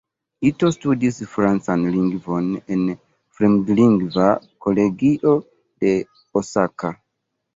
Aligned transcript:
Ito 0.49 0.69
studis 0.75 1.17
francan 1.33 1.83
lingvon 1.95 2.47
en 2.75 2.87
fremdlingva 3.39 4.31
kolegio 4.67 5.35
de 5.85 5.91
Osaka. 6.43 6.91